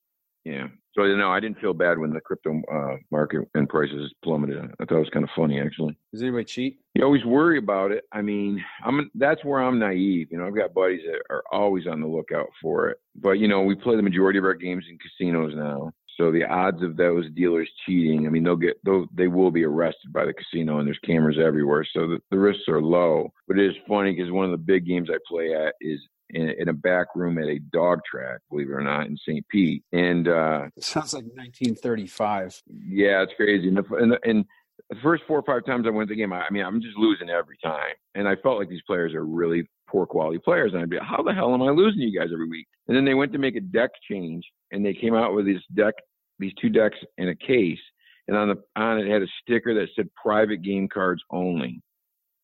[0.45, 0.69] Yeah.
[0.95, 4.59] So no, I didn't feel bad when the crypto uh, market and prices plummeted.
[4.59, 5.97] I thought it was kind of funny, actually.
[6.13, 6.81] Does anybody cheat?
[6.95, 8.05] You always worry about it.
[8.13, 10.29] I mean, I'm that's where I'm naive.
[10.31, 12.99] You know, I've got buddies that are always on the lookout for it.
[13.17, 15.93] But you know, we play the majority of our games in casinos now.
[16.17, 19.65] So the odds of those dealers cheating, I mean, they'll get they'll, they will be
[19.65, 23.33] arrested by the casino, and there's cameras everywhere, so the, the risks are low.
[23.49, 26.51] But it is funny because one of the big games I play at is in,
[26.59, 29.47] in, a back room at a dog track, believe it or not, in St.
[29.49, 29.83] Pete.
[29.93, 32.63] And uh, sounds like 1935.
[32.67, 33.69] Yeah, it's crazy.
[33.69, 34.45] And the, and, the, and
[34.89, 36.81] the first four or five times I went to the game, I, I mean, I'm
[36.81, 40.73] just losing every time, and I felt like these players are really poor quality players,
[40.73, 42.67] and I'd be, like, how the hell am I losing you guys every week?
[42.89, 45.63] And then they went to make a deck change, and they came out with this
[45.75, 45.95] deck
[46.41, 47.79] these two decks in a case,
[48.27, 51.81] and on the on it had a sticker that said "private game cards only."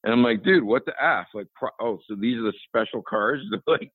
[0.05, 1.27] And I'm like, dude, what the f?
[1.35, 1.49] Like,
[1.81, 3.91] oh, so these are the special cards that like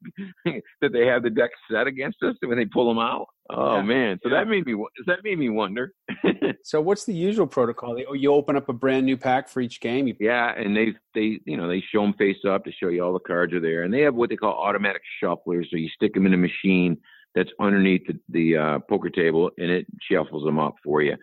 [0.81, 3.27] that they have the deck set against us when they pull them out.
[3.49, 3.81] Oh yeah.
[3.81, 4.39] man, so yeah.
[4.39, 5.93] that made me that made me wonder.
[6.63, 7.97] so what's the usual protocol?
[8.09, 10.07] Oh, you open up a brand new pack for each game.
[10.07, 13.03] You- yeah, and they they you know they show them face up to show you
[13.03, 15.69] all the cards are there, and they have what they call automatic shufflers.
[15.69, 16.97] So you stick them in a machine
[17.35, 21.15] that's underneath the, the uh, poker table and it shuffles them up for you.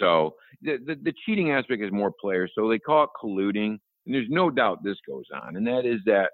[0.00, 2.52] So the, the, the cheating aspect is more players.
[2.54, 6.00] So they call it colluding, and there's no doubt this goes on, and that is
[6.06, 6.30] that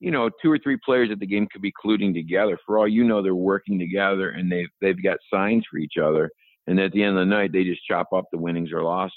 [0.00, 2.58] you know two or three players at the game could be colluding together.
[2.66, 6.30] For all you know, they're working together and they've they've got signs for each other,
[6.66, 9.12] and at the end of the night, they just chop up the winnings or losses.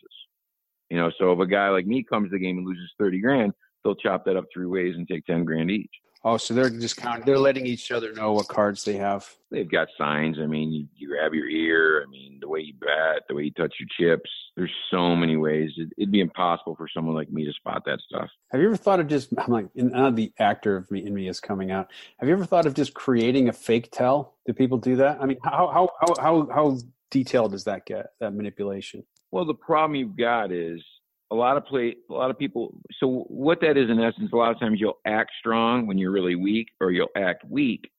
[0.90, 3.20] You know, so if a guy like me comes to the game and loses thirty
[3.20, 5.92] grand, they'll chop that up three ways and take ten grand each.
[6.24, 7.26] Oh, so they're just counting.
[7.26, 9.26] They're letting each other know what cards they have.
[9.52, 10.38] They've got signs.
[10.38, 12.04] I mean, you, you grab your ear.
[12.06, 14.30] I mean, the way you bet, the way you touch your chips.
[14.58, 15.72] There's so many ways.
[15.78, 18.30] It, would be impossible for someone like me to spot that stuff.
[18.52, 19.30] Have you ever thought of just?
[19.38, 21.90] I'm like, now the actor of me in me is coming out.
[22.20, 24.36] Have you ever thought of just creating a fake tell?
[24.46, 25.20] Do people do that?
[25.22, 26.78] I mean, how how how how, how
[27.12, 28.08] detailed does that get?
[28.20, 29.06] That manipulation.
[29.32, 30.84] Well, the problem you've got is
[31.32, 34.36] a lot of play a lot of people so what that is in essence a
[34.36, 37.90] lot of times you'll act strong when you're really weak or you'll act weak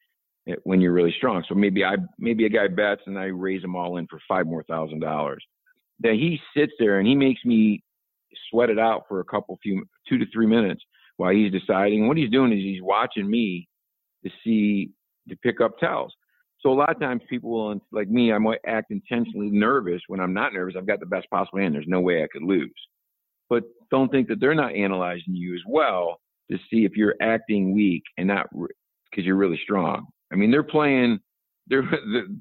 [0.64, 1.44] when you're really strong.
[1.48, 4.46] So maybe i maybe a guy bets and i raise them all in for five
[4.46, 5.44] more thousand dollars.
[5.98, 7.82] Then he sits there and he makes me
[8.50, 10.82] sweat it out for a couple few two to three minutes
[11.16, 12.08] while he's deciding.
[12.08, 13.68] What he's doing is he's watching me
[14.24, 14.90] to see
[15.28, 16.12] to pick up tells
[16.60, 20.20] so a lot of times people will like me i might act intentionally nervous when
[20.20, 20.74] i'm not nervous.
[20.76, 21.74] I've got the best possible hand.
[21.74, 22.72] There's no way i could lose
[23.50, 27.74] but don't think that they're not analyzing you as well to see if you're acting
[27.74, 28.46] weak and not
[29.10, 30.06] because you're really strong.
[30.32, 31.18] I mean, they're playing
[31.66, 31.88] they're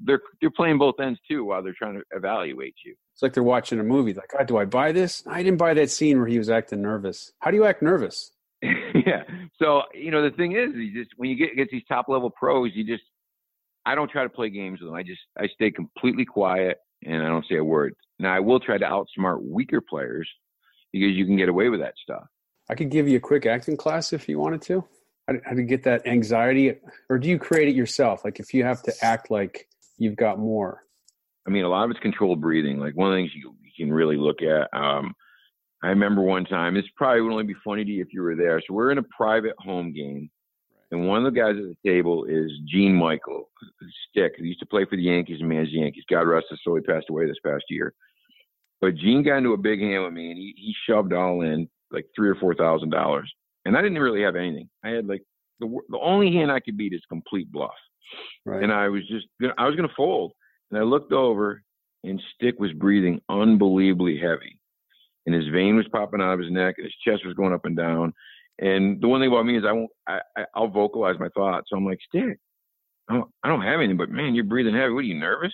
[0.04, 2.94] they're they're playing both ends too while they're trying to evaluate you.
[3.14, 4.12] It's like they're watching a movie.
[4.12, 5.22] Like, oh, do I buy this?
[5.26, 7.32] I didn't buy that scene where he was acting nervous.
[7.40, 8.32] How do you act nervous?
[8.62, 9.22] yeah.
[9.58, 12.30] So you know the thing is, you just when you get get these top level
[12.30, 13.04] pros, you just
[13.86, 14.96] I don't try to play games with them.
[14.96, 17.94] I just I stay completely quiet and I don't say a word.
[18.18, 20.28] Now I will try to outsmart weaker players
[20.92, 22.24] because you can get away with that stuff.
[22.68, 24.84] I could give you a quick acting class if you wanted to.
[25.26, 26.74] How to, how to get that anxiety,
[27.08, 28.24] or do you create it yourself?
[28.24, 30.82] Like if you have to act like you've got more.
[31.46, 32.78] I mean, a lot of it's controlled breathing.
[32.78, 34.68] Like one of the things you, you can really look at.
[34.76, 35.14] Um,
[35.82, 36.74] I remember one time.
[36.74, 38.60] This probably would only be funny to you if you were there.
[38.60, 40.30] So we're in a private home game,
[40.90, 43.50] and one of the guys at the table is Gene Michael
[44.10, 46.04] Stick, who used to play for the Yankees and manage the Yankees.
[46.10, 47.94] God rest his soul, he passed away this past year.
[48.80, 51.68] But Gene got into a big hand with me, and he he shoved all in
[51.90, 53.30] like three or four thousand dollars,
[53.64, 54.68] and I didn't really have anything.
[54.84, 55.22] I had like
[55.60, 57.70] the the only hand I could beat is complete bluff,
[58.46, 58.62] right.
[58.62, 59.26] and I was just
[59.58, 60.32] I was gonna fold,
[60.70, 61.62] and I looked over,
[62.04, 64.58] and Stick was breathing unbelievably heavy,
[65.26, 67.64] and his vein was popping out of his neck, and his chest was going up
[67.64, 68.12] and down.
[68.62, 71.68] And the one thing about me is I won't I, I I'll vocalize my thoughts.
[71.70, 72.38] So I'm like Stick,
[73.08, 74.92] I don't I don't have anything, but man, you're breathing heavy.
[74.92, 75.52] What are you nervous?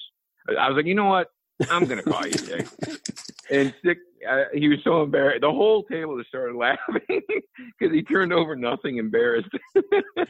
[0.48, 1.28] I was like, you know what?
[1.70, 2.66] I'm gonna call you Dick.
[3.50, 5.40] and Dick, uh, he was so embarrassed.
[5.40, 9.48] The whole table just started laughing because he turned over nothing, embarrassed.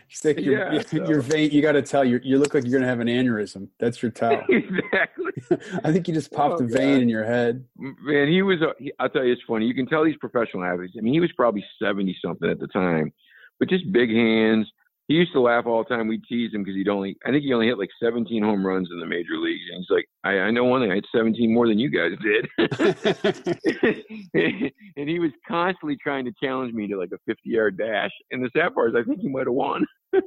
[0.08, 1.08] Stick, your, yeah, so.
[1.08, 1.50] your vein.
[1.50, 2.20] You got to tell you.
[2.22, 3.68] You look like you're gonna have an aneurysm.
[3.80, 4.40] That's your tell.
[4.48, 5.32] exactly.
[5.84, 7.02] I think you just popped oh, a vein God.
[7.02, 7.64] in your head.
[7.76, 8.58] Man, he was.
[8.78, 9.66] he, I'll tell you, it's funny.
[9.66, 10.94] You can tell he's professional athletes.
[10.96, 13.12] I mean, he was probably seventy something at the time,
[13.58, 14.70] but just big hands
[15.09, 16.09] he used to laugh all the time.
[16.09, 18.88] We teased him because he'd only, I think he only hit like 17 home runs
[18.90, 19.62] in the major leagues.
[19.71, 22.11] And he's like, I, I know one thing, I hit 17 more than you guys
[22.23, 22.49] did.
[24.97, 28.11] and he was constantly trying to challenge me to like a 50 yard dash.
[28.33, 29.87] And the sad part is, I think he might have won.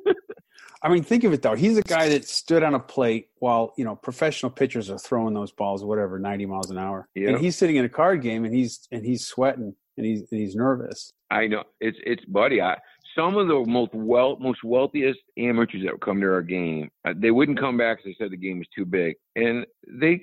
[0.82, 1.56] I mean, think of it though.
[1.56, 5.34] He's a guy that stood on a plate while you know professional pitchers are throwing
[5.34, 7.30] those balls, whatever, 90 miles an hour, yep.
[7.30, 10.40] and he's sitting in a card game and he's and he's sweating and he's and
[10.40, 11.12] he's nervous.
[11.30, 12.62] I know it's it's buddy.
[12.62, 12.78] I
[13.16, 17.14] some of the most well most wealthiest amateurs that would come to our game, uh,
[17.16, 20.22] they wouldn't come back because they said the game was too big, and they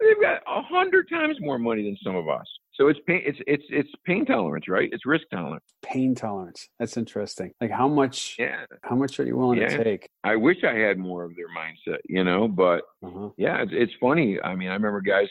[0.00, 2.46] they've got a hundred times more money than some of us.
[2.74, 4.88] So it's pain, it's it's it's pain tolerance, right?
[4.92, 5.64] It's risk tolerance.
[5.82, 6.68] Pain tolerance.
[6.78, 7.52] That's interesting.
[7.60, 8.36] Like how much?
[8.38, 8.64] Yeah.
[8.82, 9.76] How much are you willing Yeah.
[9.76, 10.08] to take?
[10.24, 12.48] I wish I had more of their mindset, you know.
[12.48, 13.28] But Uh-huh.
[13.36, 14.40] yeah, it's, it's funny.
[14.42, 15.28] I mean, I remember guys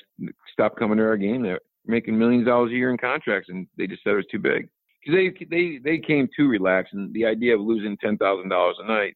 [0.54, 1.42] stopped coming to our game.
[1.42, 4.26] They're making millions of dollars a year in contracts, and they just said it was
[4.32, 4.70] too big
[5.08, 8.88] they they they came too relaxed, and the idea of losing ten thousand dollars a
[8.88, 9.16] night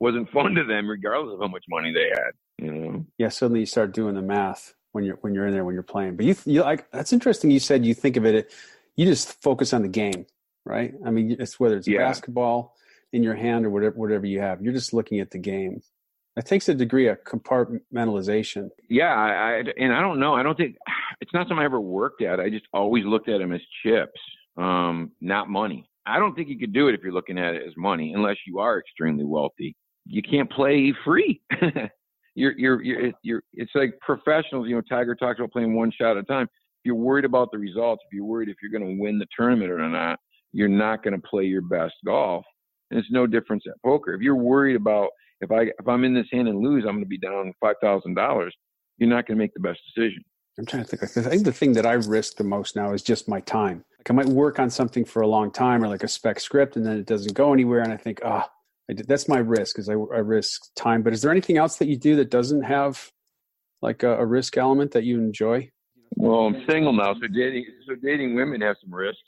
[0.00, 2.32] wasn't fun to them, regardless of how much money they had.
[2.58, 3.06] You know.
[3.18, 3.28] Yeah.
[3.30, 6.16] Suddenly you start doing the math when you're when you're in there when you're playing.
[6.16, 7.50] But you you like that's interesting.
[7.50, 8.52] You said you think of it.
[8.96, 10.26] You just focus on the game,
[10.64, 10.94] right?
[11.04, 11.98] I mean, it's whether it's Yeah.
[11.98, 12.76] basketball
[13.12, 14.62] in your hand or whatever whatever you have.
[14.62, 15.82] You're just looking at the game.
[16.36, 18.70] It takes a degree of compartmentalization.
[18.88, 20.34] Yeah, I, I and I don't know.
[20.34, 20.76] I don't think
[21.20, 22.40] it's not something I ever worked at.
[22.40, 24.20] I just always looked at them as chips,
[24.56, 25.88] um, not money.
[26.06, 28.36] I don't think you could do it if you're looking at it as money, unless
[28.46, 29.74] you are extremely wealthy.
[30.06, 31.40] You can't play free.
[32.34, 33.42] you're, you're, you're, you're.
[33.54, 34.68] It's like professionals.
[34.68, 36.44] You know, Tiger talks about playing one shot at a time.
[36.44, 39.26] If you're worried about the results, if you're worried if you're going to win the
[39.36, 40.18] tournament or not,
[40.52, 42.44] you're not going to play your best golf.
[42.90, 44.12] And it's no difference at poker.
[44.12, 45.08] If you're worried about
[45.40, 47.76] if I if I'm in this hand and lose, I'm going to be down five
[47.82, 48.54] thousand dollars.
[48.98, 50.22] You're not going to make the best decision.
[50.58, 51.26] I'm trying to think.
[51.26, 53.84] I think the thing that I risk the most now is just my time.
[54.04, 56.76] Like I might work on something for a long time, or like a spec script,
[56.76, 58.50] and then it doesn't go anywhere, and I think, ah,
[58.90, 61.02] I did, that's my risk, because I, I risk time.
[61.02, 63.10] But is there anything else that you do that doesn't have
[63.80, 65.70] like a, a risk element that you enjoy?
[66.16, 69.22] Well, I'm single now, so dating so dating women have some risks.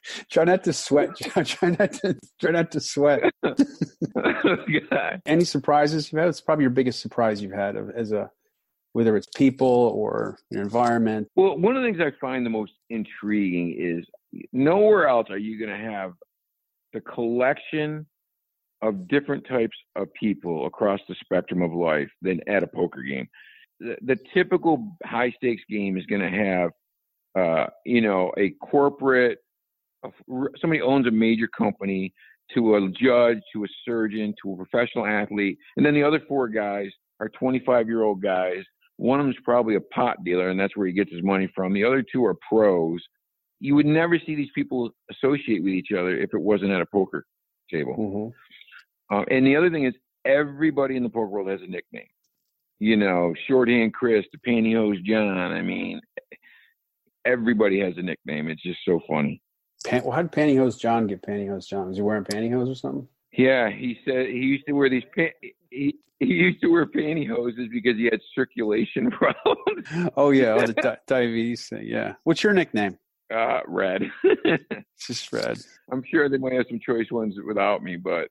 [0.30, 1.16] try not to sweat.
[1.44, 3.32] Try not to try not to sweat.
[5.26, 6.28] Any surprises you've had?
[6.28, 8.30] It's probably your biggest surprise you've had as a
[8.92, 11.28] whether it's people or your environment.
[11.36, 14.04] Well, one of the things I find the most intriguing is
[14.52, 16.12] nowhere else are you going to have
[16.92, 18.06] the collection
[18.82, 23.28] of different types of people across the spectrum of life than at a poker game.
[23.78, 26.70] The, the typical high stakes game is going to have,
[27.38, 29.38] uh, you know, a corporate,
[30.60, 32.12] somebody owns a major company,
[32.54, 36.48] to a judge, to a surgeon, to a professional athlete, and then the other four
[36.48, 38.64] guys are 25 year old guys
[39.00, 41.72] one of them's probably a pot dealer, and that's where he gets his money from.
[41.72, 43.00] The other two are pros.
[43.58, 46.86] You would never see these people associate with each other if it wasn't at a
[46.86, 47.24] poker
[47.70, 47.96] table.
[47.98, 49.16] Mm-hmm.
[49.16, 49.94] Uh, and the other thing is,
[50.26, 52.08] everybody in the poker world has a nickname.
[52.78, 55.38] You know, Shorthand Chris, the Pantyhose John.
[55.38, 56.02] I mean,
[57.24, 58.48] everybody has a nickname.
[58.48, 59.40] It's just so funny.
[59.86, 61.88] Pan- well, how did Pantyhose John get Pantyhose John?
[61.88, 63.08] Was he wearing pantyhose or something?
[63.32, 65.04] Yeah, he said he used to wear these.
[65.16, 70.12] Pa- he, he used to wear pantyhoses because he had circulation problems.
[70.16, 71.86] Oh yeah, oh, the di- diabetes thing.
[71.86, 72.14] Yeah.
[72.24, 72.98] What's your nickname?
[73.34, 74.10] Uh, red.
[74.24, 75.58] It's just Red.
[75.90, 78.28] I'm sure they might have some choice ones without me, but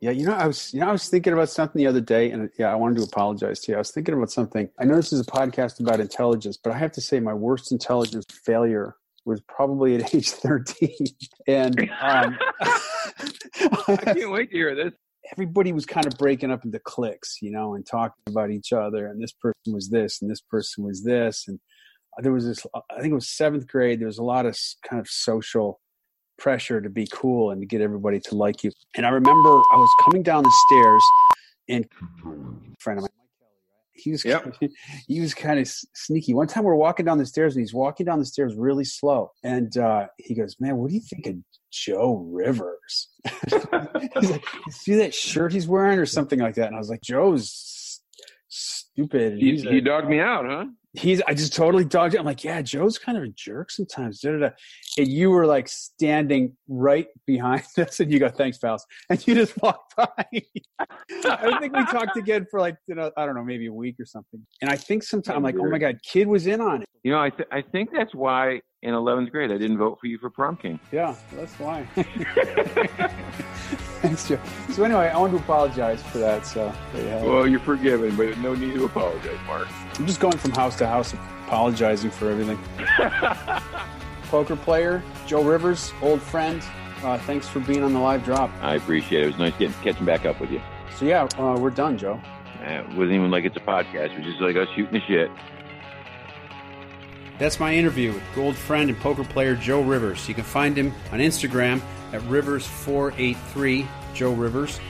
[0.00, 2.32] Yeah, you know, I was, you know, I was thinking about something the other day,
[2.32, 3.76] and yeah, I wanted to apologize to you.
[3.76, 4.68] I was thinking about something.
[4.80, 7.70] I know this is a podcast about intelligence, but I have to say, my worst
[7.70, 10.90] intelligence failure was probably at age 13,
[11.46, 14.92] and um, I can't wait to hear this.
[15.32, 19.06] Everybody was kind of breaking up into cliques, you know, and talking about each other.
[19.06, 21.58] And this person was this, and this person was this, and
[22.16, 22.66] uh, there was this.
[22.74, 24.00] Uh, I think it was seventh grade.
[24.00, 24.56] There was a lot of
[24.88, 25.80] kind of social
[26.38, 28.70] pressure to be cool and to get everybody to like you.
[28.96, 31.02] And I remember I was coming down the stairs,
[31.68, 31.84] and
[32.24, 33.17] a friend of mine.
[33.98, 34.56] He was Yep.
[35.08, 36.34] he was kind of sneaky.
[36.34, 38.84] One time we are walking down the stairs and he's walking down the stairs really
[38.84, 39.32] slow.
[39.42, 41.36] And uh, he goes, "Man, what do you think of
[41.70, 43.08] Joe Rivers?"
[43.50, 47.02] he's like, see that shirt he's wearing or something like that?" And I was like,
[47.02, 48.00] "Joe's
[48.48, 50.66] stupid." You, you dogged me out, huh?
[50.94, 52.18] He's I just totally dogged it.
[52.18, 54.20] I'm like, yeah, Joe's kind of a jerk sometimes.
[54.20, 54.50] Da, da, da.
[54.96, 59.34] And you were like standing right behind us, and you go, "Thanks, pals," and you
[59.34, 60.12] just walked by.
[60.30, 63.96] I think we talked again for like you know I don't know maybe a week
[64.00, 64.44] or something.
[64.62, 66.88] And I think sometimes I'm like, oh my god, kid was in on it.
[67.04, 70.06] You know, I th- I think that's why in 11th grade I didn't vote for
[70.06, 70.78] you for prom king.
[70.92, 71.84] Yeah, that's why.
[74.00, 74.38] Thanks, Joe.
[74.72, 76.46] So anyway, I want to apologize for that.
[76.46, 77.28] So there you have it.
[77.28, 79.68] Well, you're forgiven, but no need to apologize, Mark.
[79.98, 81.14] I'm just going from house to house,
[81.46, 82.58] apologizing for everything.
[84.28, 86.62] Poker player Joe Rivers, old friend.
[87.02, 88.50] Uh, thanks for being on the live drop.
[88.60, 89.24] I appreciate it.
[89.24, 90.60] It was nice getting catching back up with you.
[90.96, 92.20] So yeah, uh, we're done, Joe.
[92.60, 94.12] Uh, it wasn't even like it's a podcast.
[94.12, 95.30] It was just like us shooting the shit.
[97.38, 100.28] That's my interview with gold friend and poker player Joe Rivers.
[100.28, 101.80] You can find him on Instagram
[102.12, 104.80] at Rivers483, Joe Rivers.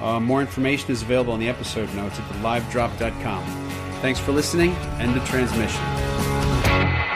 [0.00, 3.85] Uh, more information is available in the episode notes at thelivedrop.com.
[4.06, 4.70] Thanks for listening.
[5.00, 7.15] End of transmission.